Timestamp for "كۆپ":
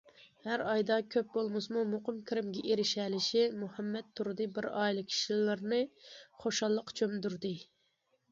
1.15-1.27